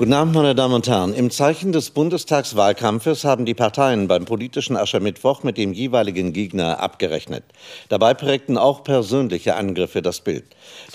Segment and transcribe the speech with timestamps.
[0.00, 1.12] Guten Abend, meine Damen und Herren.
[1.12, 7.44] Im Zeichen des Bundestagswahlkampfes haben die Parteien beim politischen Aschermittwoch mit dem jeweiligen Gegner abgerechnet.
[7.90, 10.44] Dabei prägten auch persönliche Angriffe das Bild.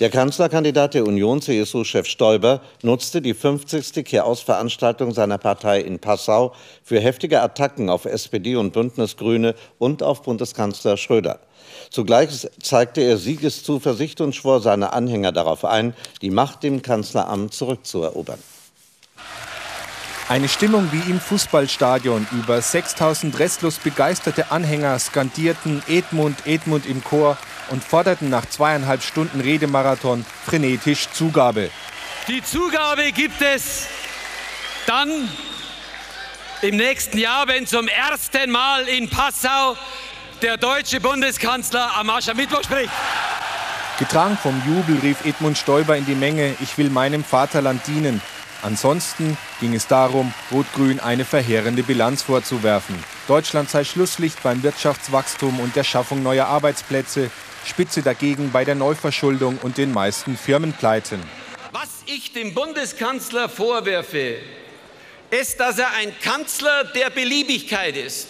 [0.00, 4.04] Der Kanzlerkandidat der Union, CSU-Chef Stoiber, nutzte die 50.
[4.04, 6.52] Kehrausveranstaltung seiner Partei in Passau
[6.82, 11.38] für heftige Attacken auf SPD und Bündnisgrüne und auf Bundeskanzler Schröder.
[11.90, 18.40] Zugleich zeigte er Siegeszuversicht und schwor seine Anhänger darauf ein, die Macht dem Kanzleramt zurückzuerobern.
[20.28, 22.26] Eine Stimmung wie im Fußballstadion.
[22.32, 27.38] Über 6000 restlos begeisterte Anhänger skandierten Edmund, Edmund im Chor
[27.70, 31.70] und forderten nach zweieinhalb Stunden Redemarathon frenetisch Zugabe.
[32.26, 33.86] Die Zugabe gibt es
[34.88, 35.28] dann
[36.60, 39.76] im nächsten Jahr, wenn zum ersten Mal in Passau
[40.42, 42.90] der deutsche Bundeskanzler am Aschermittwoch spricht.
[44.00, 48.20] Getragen vom Jubel rief Edmund Stoiber in die Menge, ich will meinem Vaterland dienen.
[48.66, 52.96] Ansonsten ging es darum, Rot-Grün eine verheerende Bilanz vorzuwerfen.
[53.28, 57.30] Deutschland sei Schlusslicht beim Wirtschaftswachstum und der Schaffung neuer Arbeitsplätze,
[57.64, 61.22] Spitze dagegen bei der Neuverschuldung und den meisten Firmenpleiten.
[61.70, 64.38] Was ich dem Bundeskanzler vorwerfe,
[65.30, 68.26] ist, dass er ein Kanzler der Beliebigkeit ist.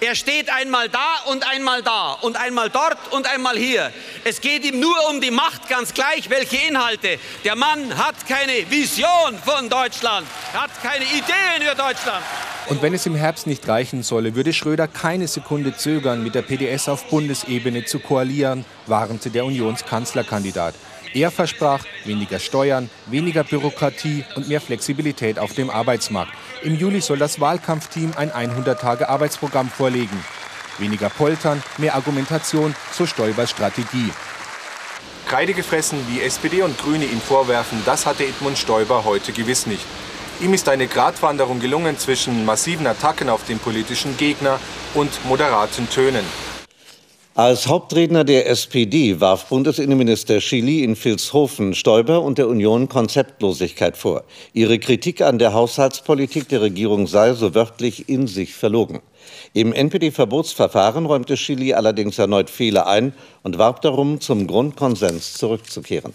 [0.00, 3.92] Er steht einmal da und einmal da und einmal dort und einmal hier.
[4.24, 7.18] Es geht ihm nur um die Macht, ganz gleich welche Inhalte.
[7.44, 12.24] Der Mann hat keine Vision von Deutschland, hat keine Ideen für Deutschland.
[12.66, 16.42] Und wenn es im Herbst nicht reichen solle, würde Schröder keine Sekunde zögern, mit der
[16.42, 20.74] PDS auf Bundesebene zu koalieren, warnte der Unionskanzlerkandidat.
[21.14, 26.32] Er versprach weniger Steuern, weniger Bürokratie und mehr Flexibilität auf dem Arbeitsmarkt.
[26.64, 30.24] Im Juli soll das Wahlkampfteam ein 100-Tage-Arbeitsprogramm vorlegen.
[30.78, 34.10] Weniger Poltern, mehr Argumentation zur Stoibers Strategie.
[35.28, 39.86] Kreide gefressen, wie SPD und Grüne ihm vorwerfen, das hatte Edmund Stoiber heute gewiss nicht.
[40.40, 44.58] Ihm ist eine Gratwanderung gelungen zwischen massiven Attacken auf den politischen Gegner
[44.94, 46.24] und moderaten Tönen.
[47.36, 54.22] Als Hauptredner der SPD warf Bundesinnenminister Schily in Vilshofen Stoiber und der Union Konzeptlosigkeit vor.
[54.52, 59.00] Ihre Kritik an der Haushaltspolitik der Regierung sei so wörtlich in sich verlogen.
[59.52, 63.12] Im NPD-Verbotsverfahren räumte Schily allerdings erneut Fehler ein
[63.42, 66.14] und warb darum, zum Grundkonsens zurückzukehren.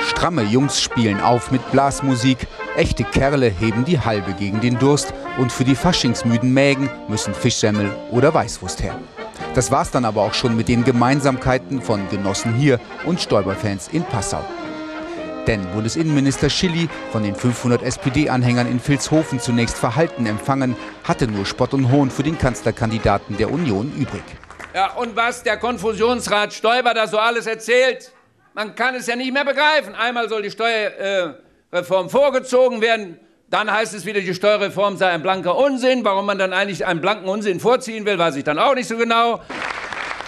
[0.00, 5.52] Stramme Jungs spielen auf mit Blasmusik, echte Kerle heben die Halbe gegen den Durst und
[5.52, 8.98] für die faschingsmüden Mägen müssen Fischsemmel oder Weißwurst her.
[9.54, 14.04] Das war's dann aber auch schon mit den Gemeinsamkeiten von Genossen hier und Stoiber-Fans in
[14.04, 14.44] Passau.
[15.46, 20.74] Denn Bundesinnenminister Schilly, von den 500 SPD-Anhängern in Vilshofen zunächst verhalten empfangen,
[21.04, 24.22] hatte nur Spott und Hohn für den Kanzlerkandidaten der Union übrig.
[24.74, 28.10] Ja, und was der Konfusionsrat Stoiber da so alles erzählt,
[28.54, 29.94] man kann es ja nicht mehr begreifen.
[29.94, 30.50] Einmal soll die
[31.74, 33.18] Steuerreform vorgezogen werden,
[33.50, 36.04] dann heißt es wieder, die Steuerreform sei ein blanker Unsinn.
[36.04, 38.96] Warum man dann eigentlich einen blanken Unsinn vorziehen will, weiß ich dann auch nicht so
[38.96, 39.40] genau.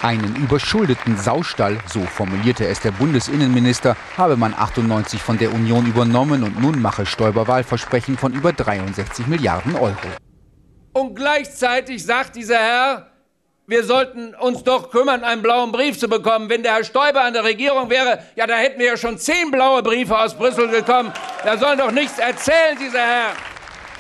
[0.03, 6.43] Einen überschuldeten Saustall, so formulierte es der Bundesinnenminister, habe man 98 von der Union übernommen
[6.43, 9.95] und nun mache Stoiber Wahlversprechen von über 63 Milliarden Euro.
[10.93, 13.07] Und gleichzeitig sagt dieser Herr,
[13.67, 16.49] wir sollten uns doch kümmern, einen blauen Brief zu bekommen.
[16.49, 19.51] Wenn der Herr Stoiber an der Regierung wäre, ja, da hätten wir ja schon zehn
[19.51, 21.13] blaue Briefe aus Brüssel bekommen.
[21.45, 23.33] Da soll doch nichts erzählen, dieser Herr.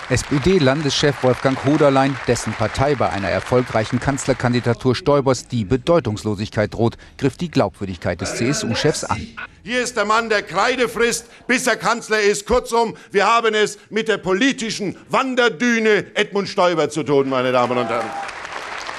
[0.09, 7.51] SPD-Landeschef Wolfgang Hoderlein, dessen Partei bei einer erfolgreichen Kanzlerkandidatur Stoibers die Bedeutungslosigkeit droht, griff die
[7.51, 9.27] Glaubwürdigkeit des CSU-Chefs an.
[9.65, 12.47] Hier ist der Mann, der Kreide frisst, bis er Kanzler ist.
[12.47, 17.89] Kurzum, wir haben es mit der politischen Wanderdüne Edmund Stoiber zu tun, meine Damen und
[17.89, 18.07] Herren.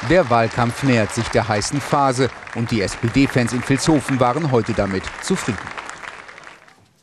[0.09, 5.03] Der Wahlkampf nähert sich der heißen Phase und die SPD-Fans in Vilshofen waren heute damit
[5.21, 5.57] zufrieden.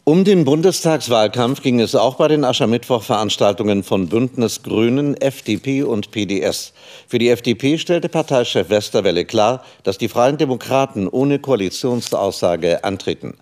[0.04, 6.72] Um den Bundestagswahlkampf ging es auch bei den Aschermittwoch-Veranstaltungen von Bündnis Grünen, FDP und PDS.
[7.08, 13.38] Für die FDP stellte Parteichef Westerwelle klar, dass die Freien Demokraten ohne Koalitionsaussage antreten.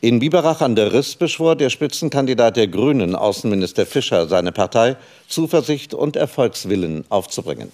[0.00, 4.96] In Biberach an der Riss beschwor der Spitzenkandidat der Grünen, Außenminister Fischer, seine Partei,
[5.28, 7.72] Zuversicht und Erfolgswillen aufzubringen.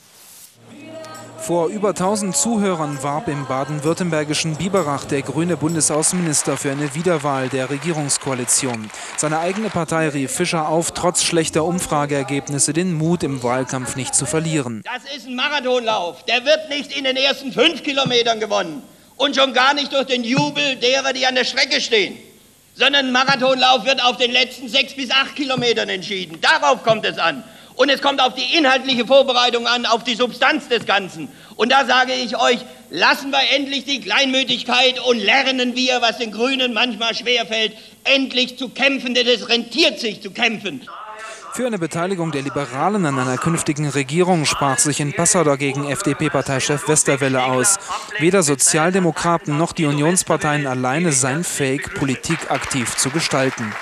[1.48, 7.70] Vor über 1000 Zuhörern warb im baden-württembergischen Biberach der grüne Bundesaußenminister für eine Wiederwahl der
[7.70, 8.90] Regierungskoalition.
[9.16, 14.26] Seine eigene Partei rief Fischer auf, trotz schlechter Umfrageergebnisse den Mut im Wahlkampf nicht zu
[14.26, 14.82] verlieren.
[14.84, 16.22] Das ist ein Marathonlauf.
[16.26, 18.82] Der wird nicht in den ersten fünf Kilometern gewonnen.
[19.16, 22.18] Und schon gar nicht durch den Jubel derer, die an der Strecke stehen
[22.74, 26.40] sondern ein Marathonlauf wird auf den letzten sechs bis acht Kilometern entschieden.
[26.40, 27.42] Darauf kommt es an.
[27.78, 31.28] Und es kommt auf die inhaltliche Vorbereitung an, auf die Substanz des Ganzen.
[31.54, 32.58] Und da sage ich euch,
[32.90, 38.70] lassen wir endlich die Kleinmütigkeit und lernen wir, was den Grünen manchmal schwerfällt, endlich zu
[38.70, 40.88] kämpfen, denn es rentiert sich zu kämpfen.
[41.52, 46.88] Für eine Beteiligung der Liberalen an einer künftigen Regierung sprach sich in Passau dagegen FDP-Parteichef
[46.88, 47.78] Westerwelle aus.
[48.18, 53.72] Weder Sozialdemokraten noch die Unionsparteien alleine seien fähig, Politik aktiv zu gestalten.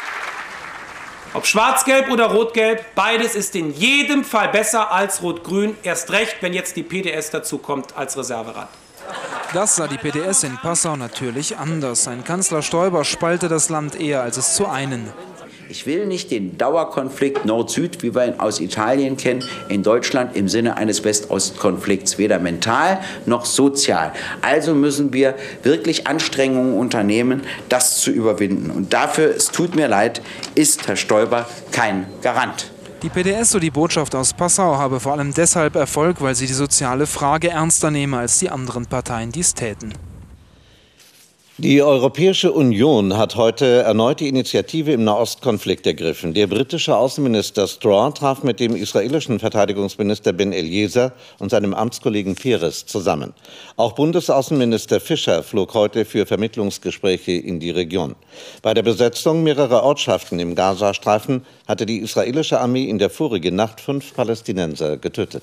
[1.36, 5.76] Ob schwarz-gelb oder rot-gelb, beides ist in jedem Fall besser als rot-grün.
[5.82, 8.68] Erst recht, wenn jetzt die PDS dazukommt als Reserverad.
[9.52, 12.08] Das sah die PDS in Passau natürlich anders.
[12.08, 15.12] Ein Kanzler Stoiber spalte das Land eher, als es zu einen.
[15.68, 20.48] Ich will nicht den Dauerkonflikt Nord-Süd, wie wir ihn aus Italien kennen, in Deutschland im
[20.48, 24.12] Sinne eines West-Ost-Konflikts, weder mental noch sozial.
[24.42, 25.34] Also müssen wir
[25.64, 28.70] wirklich Anstrengungen unternehmen, das zu überwinden.
[28.70, 30.22] Und dafür, es tut mir leid,
[30.54, 32.70] ist Herr Stoiber kein Garant.
[33.02, 36.52] Die PDS, so die Botschaft aus Passau, habe vor allem deshalb Erfolg, weil sie die
[36.52, 39.92] soziale Frage ernster nehme, als die anderen Parteien dies täten.
[41.58, 46.34] Die Europäische Union hat heute erneut die Initiative im Nahostkonflikt ergriffen.
[46.34, 52.84] Der britische Außenminister Straw traf mit dem israelischen Verteidigungsminister Ben Eliezer und seinem Amtskollegen Peres
[52.84, 53.32] zusammen.
[53.76, 58.16] Auch Bundesaußenminister Fischer flog heute für Vermittlungsgespräche in die Region.
[58.60, 63.80] Bei der Besetzung mehrerer Ortschaften im Gazastreifen hatte die israelische Armee in der vorigen Nacht
[63.80, 65.42] fünf Palästinenser getötet.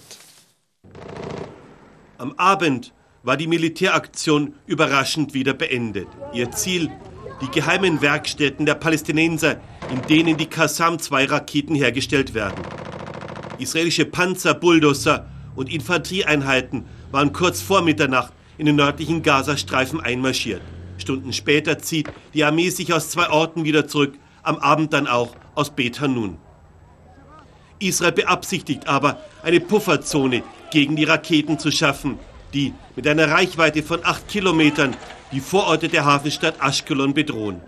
[2.20, 2.94] Am Abend
[3.24, 6.08] war die Militäraktion überraschend wieder beendet.
[6.34, 6.92] Ihr Ziel,
[7.42, 9.62] die geheimen Werkstätten der Palästinenser,
[9.92, 12.62] in denen die Qassam-2-Raketen hergestellt werden.
[13.60, 20.62] Israelische Panzer, Bulldozer und Infanterieeinheiten waren kurz vor Mitternacht in den nördlichen Gazastreifen einmarschiert.
[20.98, 25.36] Stunden später zieht die Armee sich aus zwei Orten wieder zurück, am Abend dann auch
[25.56, 26.38] aus Bet Hanun.
[27.80, 32.20] Israel beabsichtigt aber, eine Pufferzone gegen die Raketen zu schaffen,
[32.54, 34.96] die mit einer Reichweite von acht Kilometern
[35.32, 37.62] die Vororte der Hafenstadt Ashkelon bedrohen.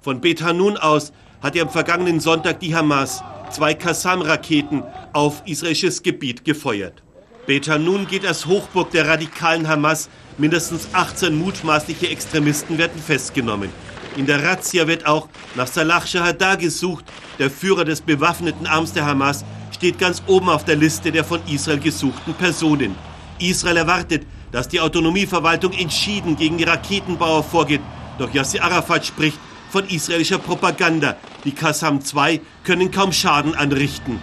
[0.00, 1.12] Von Bet Hanun aus
[1.42, 7.02] hat am vergangenen Sonntag die Hamas zwei Qassam-Raketen auf israelisches Gebiet gefeuert.
[7.46, 10.08] Bet Hanun geht als Hochburg der radikalen Hamas.
[10.36, 13.70] Mindestens 18 mutmaßliche Extremisten werden festgenommen.
[14.16, 17.04] In der Razzia wird auch nach Salah Shahada gesucht.
[17.38, 21.40] Der Führer des bewaffneten Arms der Hamas steht ganz oben auf der Liste der von
[21.48, 22.94] Israel gesuchten Personen.
[23.40, 27.80] Israel erwartet, dass die Autonomieverwaltung entschieden gegen die Raketenbauer vorgeht.
[28.18, 29.38] Doch Yasser Arafat spricht
[29.70, 31.16] von israelischer Propaganda.
[31.44, 34.20] Die Qassam 2 können kaum Schaden anrichten.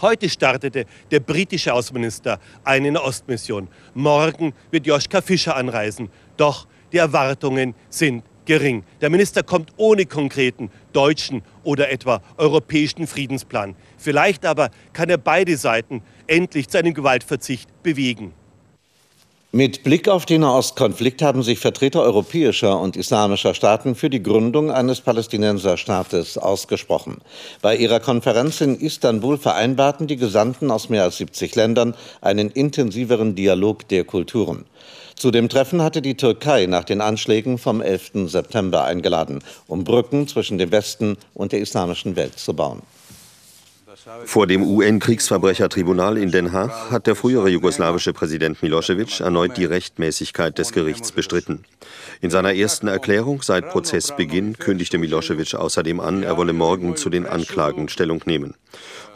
[0.00, 3.68] Heute startete der britische Außenminister eine Ostmission.
[3.94, 6.10] Morgen wird Joschka Fischer anreisen.
[6.36, 8.84] Doch die Erwartungen sind gering.
[9.00, 13.74] Der Minister kommt ohne konkreten deutschen oder etwa europäischen Friedensplan.
[13.98, 18.32] Vielleicht aber kann er beide Seiten endlich zu einem Gewaltverzicht bewegen.
[19.56, 24.72] Mit Blick auf den Nahostkonflikt haben sich Vertreter europäischer und islamischer Staaten für die Gründung
[24.72, 27.18] eines Palästinenserstaates ausgesprochen.
[27.62, 33.36] Bei ihrer Konferenz in Istanbul vereinbarten die Gesandten aus mehr als 70 Ländern einen intensiveren
[33.36, 34.64] Dialog der Kulturen.
[35.16, 38.26] Zu dem Treffen hatte die Türkei nach den Anschlägen vom 11.
[38.26, 42.82] September eingeladen, um Brücken zwischen dem Westen und der islamischen Welt zu bauen.
[44.26, 50.58] Vor dem UN-Kriegsverbrechertribunal in Den Haag hat der frühere jugoslawische Präsident Milosevic erneut die Rechtmäßigkeit
[50.58, 51.64] des Gerichts bestritten.
[52.20, 57.26] In seiner ersten Erklärung seit Prozessbeginn kündigte Milosevic außerdem an, er wolle morgen zu den
[57.26, 58.54] Anklagen Stellung nehmen.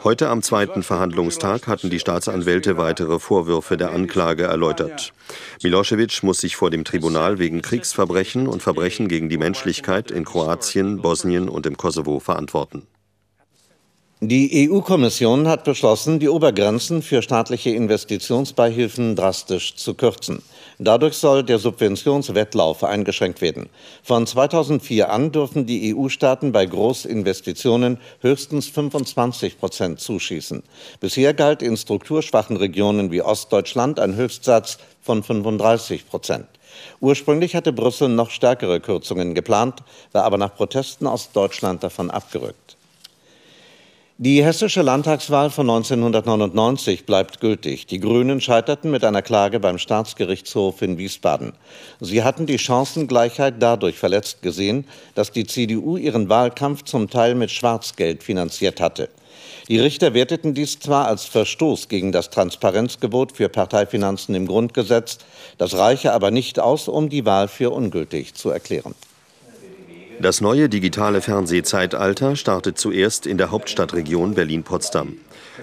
[0.01, 5.11] Heute am zweiten Verhandlungstag hatten die Staatsanwälte weitere Vorwürfe der Anklage erläutert.
[5.61, 11.01] Milosevic muss sich vor dem Tribunal wegen Kriegsverbrechen und Verbrechen gegen die Menschlichkeit in Kroatien,
[11.01, 12.87] Bosnien und im Kosovo verantworten.
[14.21, 20.41] Die EU-Kommission hat beschlossen, die Obergrenzen für staatliche Investitionsbeihilfen drastisch zu kürzen.
[20.81, 23.67] Dadurch soll der Subventionswettlauf eingeschränkt werden.
[24.01, 30.63] Von 2004 an dürfen die EU-Staaten bei Großinvestitionen höchstens 25 Prozent zuschießen.
[31.01, 36.47] Bisher galt in strukturschwachen Regionen wie Ostdeutschland ein Höchstsatz von 35 Prozent.
[37.01, 39.83] Ursprünglich hatte Brüssel noch stärkere Kürzungen geplant,
[40.13, 42.77] war aber nach Protesten aus Deutschland davon abgerückt.
[44.21, 47.87] Die hessische Landtagswahl von 1999 bleibt gültig.
[47.87, 51.53] Die Grünen scheiterten mit einer Klage beim Staatsgerichtshof in Wiesbaden.
[52.01, 54.83] Sie hatten die Chancengleichheit dadurch verletzt gesehen,
[55.15, 59.07] dass die CDU ihren Wahlkampf zum Teil mit Schwarzgeld finanziert hatte.
[59.69, 65.19] Die Richter werteten dies zwar als Verstoß gegen das Transparenzgebot für Parteifinanzen im Grundgesetz,
[65.57, 68.95] das reiche aber nicht aus, um die Wahl für ungültig zu erklären.
[70.21, 75.17] Das neue digitale Fernsehzeitalter startet zuerst in der Hauptstadtregion Berlin-Potsdam.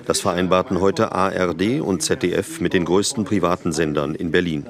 [0.07, 4.65] Das vereinbarten heute ARD und ZDF mit den größten privaten Sendern in Berlin.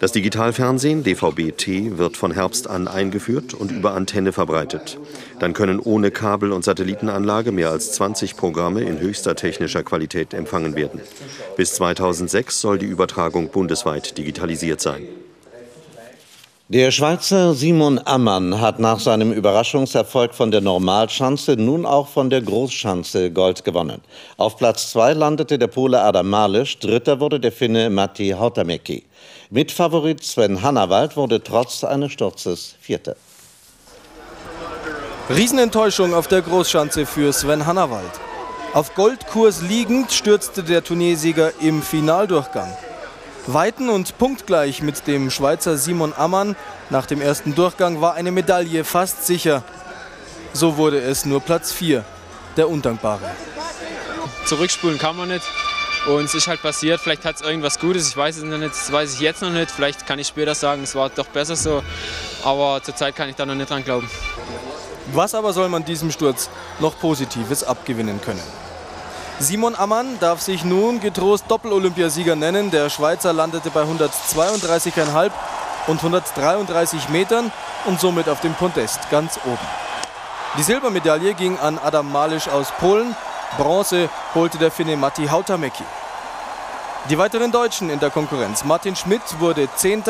[0.00, 4.98] Das Digitalfernsehen DVB-T wird von Herbst an eingeführt und über Antenne verbreitet.
[5.40, 10.76] Dann können ohne Kabel- und Satellitenanlage mehr als 20 Programme in höchster technischer Qualität empfangen
[10.76, 11.00] werden.
[11.56, 15.08] Bis 2006 soll die Übertragung bundesweit digitalisiert sein.
[16.70, 22.42] Der Schweizer Simon Ammann hat nach seinem Überraschungserfolg von der Normalschanze nun auch von der
[22.42, 24.02] Großschanze Gold gewonnen.
[24.36, 29.04] Auf Platz zwei landete der Pole Adam Malisch, dritter wurde der Finne Matti Hautamäki.
[29.48, 33.16] Mitfavorit Sven Hannawald wurde trotz eines Sturzes Vierter.
[35.30, 38.12] Riesenenttäuschung auf der Großschanze für Sven Hannawald.
[38.74, 42.68] Auf Goldkurs liegend stürzte der Turniersieger im Finaldurchgang.
[43.50, 46.54] Weiten und punktgleich mit dem Schweizer Simon Ammann.
[46.90, 49.62] Nach dem ersten Durchgang war eine Medaille fast sicher.
[50.52, 52.04] So wurde es nur Platz 4,
[52.58, 53.22] der Undankbare.
[54.44, 55.46] Zurückspulen kann man nicht.
[56.06, 58.72] Und es ist halt passiert, vielleicht hat es irgendwas Gutes, ich weiß es noch nicht,
[58.72, 59.70] das weiß ich jetzt noch nicht.
[59.70, 61.82] Vielleicht kann ich später sagen, es war doch besser so.
[62.44, 64.10] Aber zurzeit kann ich da noch nicht dran glauben.
[65.14, 66.50] Was aber soll man diesem Sturz
[66.80, 68.42] noch Positives abgewinnen können?
[69.40, 72.72] Simon Ammann darf sich nun getrost Doppel-Olympiasieger nennen.
[72.72, 75.30] Der Schweizer landete bei 132,5
[75.86, 77.52] und 133 Metern
[77.86, 79.66] und somit auf dem Podest ganz oben.
[80.56, 83.14] Die Silbermedaille ging an Adam Malisch aus Polen.
[83.56, 85.84] Bronze holte der Finne Matti Hautamäki.
[87.08, 88.64] Die weiteren Deutschen in der Konkurrenz.
[88.64, 90.02] Martin Schmidt wurde 10.,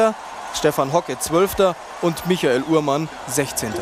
[0.54, 1.74] Stefan Hocke 12.
[2.00, 3.74] und Michael Uhrmann 16.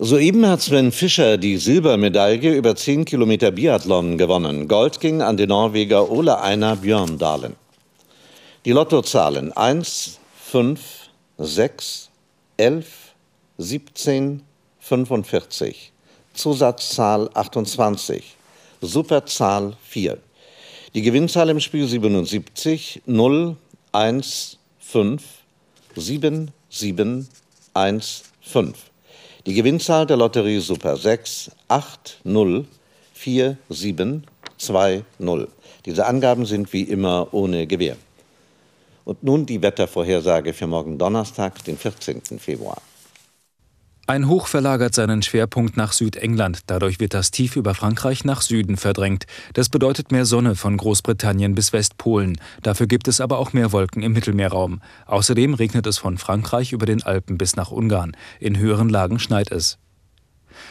[0.00, 4.66] Soeben hat Sven Fischer die Silbermedaille über 10 Kilometer Biathlon gewonnen.
[4.66, 7.54] Gold ging an den Norweger Ole Einar Björndalen.
[8.64, 10.18] Die Lottozahlen 1,
[10.50, 10.80] 5,
[11.38, 12.10] 6,
[12.56, 12.86] 11,
[13.58, 14.42] 17,
[14.80, 15.92] 45.
[16.32, 18.34] Zusatzzahl 28.
[18.80, 20.18] Superzahl 4.
[20.94, 23.54] Die Gewinnzahl im Spiel 77 0
[23.92, 25.22] 1 5
[25.94, 27.28] 7 7
[27.74, 28.93] 1 5.
[29.46, 32.64] Die Gewinnzahl der Lotterie Super 6 8 0
[33.12, 34.24] 4 7
[34.56, 35.48] 2 0.
[35.84, 37.96] Diese Angaben sind wie immer ohne Gewähr.
[39.04, 42.22] Und nun die Wettervorhersage für morgen Donnerstag, den 14.
[42.38, 42.80] Februar.
[44.06, 46.60] Ein Hoch verlagert seinen Schwerpunkt nach Südengland.
[46.66, 49.24] Dadurch wird das Tief über Frankreich nach Süden verdrängt.
[49.54, 52.38] Das bedeutet mehr Sonne von Großbritannien bis Westpolen.
[52.62, 54.82] Dafür gibt es aber auch mehr Wolken im Mittelmeerraum.
[55.06, 58.14] Außerdem regnet es von Frankreich über den Alpen bis nach Ungarn.
[58.40, 59.78] In höheren Lagen schneit es.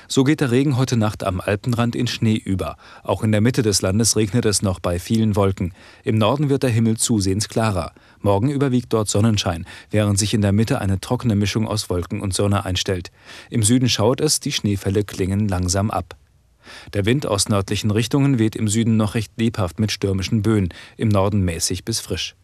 [0.07, 2.77] So geht der Regen heute Nacht am Alpenrand in Schnee über.
[3.03, 5.73] Auch in der Mitte des Landes regnet es noch bei vielen Wolken.
[6.03, 7.93] Im Norden wird der Himmel zusehends klarer.
[8.19, 12.33] Morgen überwiegt dort Sonnenschein, während sich in der Mitte eine trockene Mischung aus Wolken und
[12.33, 13.11] Sonne einstellt.
[13.49, 16.15] Im Süden schaut es, die Schneefälle klingen langsam ab.
[16.93, 21.09] Der Wind aus nördlichen Richtungen weht im Süden noch recht lebhaft mit stürmischen Böen, im
[21.09, 22.35] Norden mäßig bis frisch.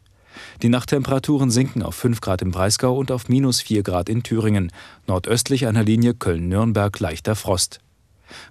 [0.62, 4.72] Die Nachttemperaturen sinken auf 5 Grad im Breisgau und auf minus 4 Grad in Thüringen.
[5.08, 7.80] Nordöstlich einer Linie Köln-Nürnberg leichter Frost.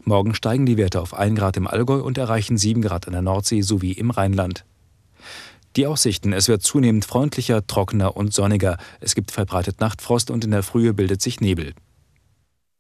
[0.04, 3.22] Morgen steigen die Werte auf 1 Grad im Allgäu und erreichen 7 Grad an der
[3.22, 4.64] Nordsee sowie im Rheinland.
[5.76, 8.78] Die Aussichten, es wird zunehmend freundlicher, trockener und sonniger.
[9.00, 11.74] Es gibt verbreitet Nachtfrost und in der Frühe bildet sich Nebel.